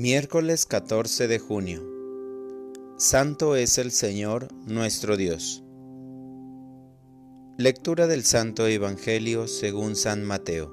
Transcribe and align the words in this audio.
Miércoles 0.00 0.64
14 0.64 1.26
de 1.26 1.40
junio. 1.40 1.82
Santo 2.98 3.56
es 3.56 3.78
el 3.78 3.90
Señor 3.90 4.46
nuestro 4.64 5.16
Dios. 5.16 5.64
Lectura 7.56 8.06
del 8.06 8.22
Santo 8.22 8.68
Evangelio 8.68 9.48
según 9.48 9.96
San 9.96 10.22
Mateo. 10.22 10.72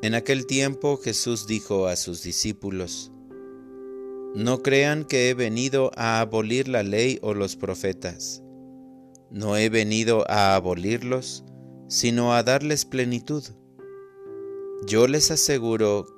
En 0.00 0.14
aquel 0.14 0.46
tiempo 0.46 0.96
Jesús 0.96 1.46
dijo 1.46 1.88
a 1.88 1.96
sus 1.96 2.22
discípulos, 2.22 3.12
No 4.34 4.62
crean 4.62 5.04
que 5.04 5.28
he 5.28 5.34
venido 5.34 5.90
a 5.94 6.20
abolir 6.20 6.68
la 6.68 6.84
ley 6.84 7.18
o 7.20 7.34
los 7.34 7.56
profetas. 7.56 8.42
No 9.30 9.58
he 9.58 9.68
venido 9.68 10.24
a 10.26 10.54
abolirlos, 10.54 11.44
sino 11.86 12.32
a 12.32 12.42
darles 12.42 12.86
plenitud. 12.86 13.44
Yo 14.86 15.06
les 15.06 15.30
aseguro 15.30 16.17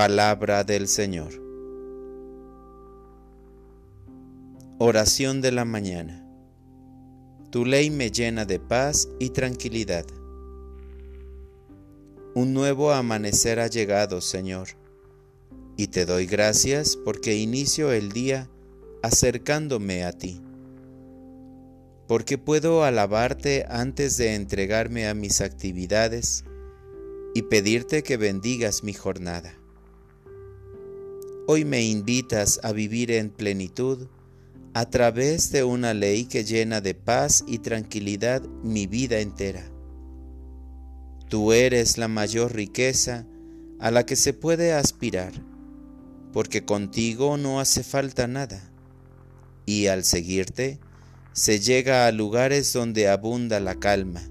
Palabra 0.00 0.64
del 0.64 0.88
Señor. 0.88 1.30
Oración 4.78 5.42
de 5.42 5.52
la 5.52 5.66
mañana. 5.66 6.26
Tu 7.50 7.66
ley 7.66 7.90
me 7.90 8.10
llena 8.10 8.46
de 8.46 8.58
paz 8.58 9.10
y 9.18 9.28
tranquilidad. 9.28 10.06
Un 12.34 12.54
nuevo 12.54 12.92
amanecer 12.92 13.60
ha 13.60 13.66
llegado, 13.66 14.22
Señor, 14.22 14.68
y 15.76 15.88
te 15.88 16.06
doy 16.06 16.24
gracias 16.24 16.96
porque 16.96 17.36
inicio 17.36 17.92
el 17.92 18.10
día 18.10 18.48
acercándome 19.02 20.04
a 20.04 20.12
ti, 20.12 20.40
porque 22.08 22.38
puedo 22.38 22.84
alabarte 22.84 23.66
antes 23.68 24.16
de 24.16 24.34
entregarme 24.34 25.08
a 25.08 25.12
mis 25.12 25.42
actividades 25.42 26.46
y 27.34 27.42
pedirte 27.42 28.02
que 28.02 28.16
bendigas 28.16 28.82
mi 28.82 28.94
jornada. 28.94 29.59
Hoy 31.46 31.64
me 31.64 31.82
invitas 31.82 32.60
a 32.62 32.72
vivir 32.72 33.10
en 33.10 33.30
plenitud 33.30 34.08
a 34.74 34.88
través 34.88 35.50
de 35.50 35.64
una 35.64 35.94
ley 35.94 36.26
que 36.26 36.44
llena 36.44 36.80
de 36.80 36.94
paz 36.94 37.44
y 37.46 37.58
tranquilidad 37.58 38.42
mi 38.62 38.86
vida 38.86 39.20
entera. 39.20 39.64
Tú 41.28 41.52
eres 41.52 41.98
la 41.98 42.08
mayor 42.08 42.54
riqueza 42.54 43.26
a 43.80 43.90
la 43.90 44.04
que 44.04 44.16
se 44.16 44.32
puede 44.32 44.72
aspirar, 44.72 45.32
porque 46.32 46.64
contigo 46.64 47.36
no 47.36 47.58
hace 47.58 47.82
falta 47.82 48.26
nada, 48.28 48.70
y 49.66 49.86
al 49.86 50.04
seguirte 50.04 50.78
se 51.32 51.58
llega 51.58 52.06
a 52.06 52.12
lugares 52.12 52.72
donde 52.72 53.08
abunda 53.08 53.60
la 53.60 53.76
calma, 53.76 54.22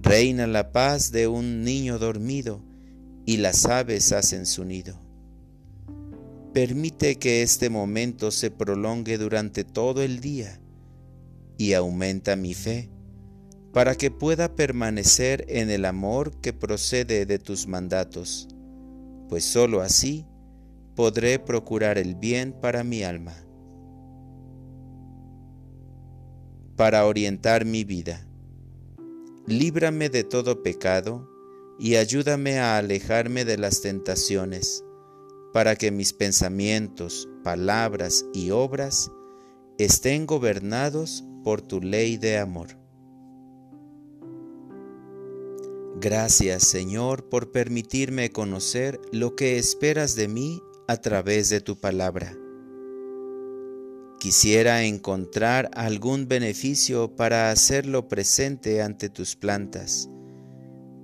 reina 0.00 0.46
la 0.46 0.72
paz 0.72 1.10
de 1.10 1.26
un 1.26 1.64
niño 1.64 1.98
dormido, 1.98 2.62
y 3.26 3.38
las 3.38 3.66
aves 3.66 4.12
hacen 4.12 4.46
su 4.46 4.64
nido. 4.64 5.09
Permite 6.52 7.14
que 7.14 7.42
este 7.42 7.70
momento 7.70 8.32
se 8.32 8.50
prolongue 8.50 9.18
durante 9.18 9.62
todo 9.62 10.02
el 10.02 10.20
día 10.20 10.60
y 11.56 11.74
aumenta 11.74 12.34
mi 12.34 12.54
fe 12.54 12.90
para 13.72 13.94
que 13.94 14.10
pueda 14.10 14.56
permanecer 14.56 15.44
en 15.48 15.70
el 15.70 15.84
amor 15.84 16.40
que 16.40 16.52
procede 16.52 17.24
de 17.24 17.38
tus 17.38 17.68
mandatos, 17.68 18.48
pues 19.28 19.44
sólo 19.44 19.80
así 19.80 20.26
podré 20.96 21.38
procurar 21.38 21.98
el 21.98 22.16
bien 22.16 22.52
para 22.52 22.82
mi 22.82 23.04
alma. 23.04 23.36
Para 26.74 27.06
orientar 27.06 27.64
mi 27.64 27.84
vida, 27.84 28.26
líbrame 29.46 30.08
de 30.08 30.24
todo 30.24 30.64
pecado 30.64 31.30
y 31.78 31.94
ayúdame 31.94 32.58
a 32.58 32.76
alejarme 32.76 33.44
de 33.44 33.56
las 33.56 33.82
tentaciones 33.82 34.82
para 35.52 35.76
que 35.76 35.90
mis 35.90 36.12
pensamientos, 36.12 37.28
palabras 37.42 38.24
y 38.32 38.50
obras 38.50 39.10
estén 39.78 40.26
gobernados 40.26 41.24
por 41.42 41.62
tu 41.62 41.80
ley 41.80 42.16
de 42.16 42.38
amor. 42.38 42.78
Gracias 46.00 46.64
Señor 46.64 47.28
por 47.28 47.50
permitirme 47.50 48.30
conocer 48.30 49.00
lo 49.12 49.36
que 49.36 49.58
esperas 49.58 50.14
de 50.14 50.28
mí 50.28 50.62
a 50.88 50.96
través 50.96 51.50
de 51.50 51.60
tu 51.60 51.78
palabra. 51.78 52.36
Quisiera 54.18 54.84
encontrar 54.84 55.70
algún 55.74 56.28
beneficio 56.28 57.16
para 57.16 57.50
hacerlo 57.50 58.06
presente 58.08 58.82
ante 58.82 59.08
tus 59.08 59.34
plantas, 59.34 60.10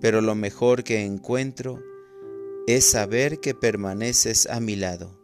pero 0.00 0.20
lo 0.20 0.34
mejor 0.34 0.84
que 0.84 1.04
encuentro 1.04 1.82
es 2.66 2.84
saber 2.84 3.40
que 3.40 3.54
permaneces 3.54 4.46
a 4.46 4.60
mi 4.60 4.76
lado. 4.76 5.16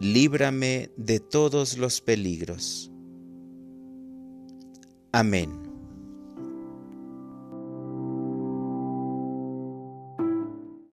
Líbrame 0.00 0.90
de 0.96 1.20
todos 1.20 1.78
los 1.78 2.00
peligros. 2.00 2.90
Amén. 5.12 5.67